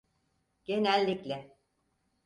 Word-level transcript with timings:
Genellikle. 0.63 1.51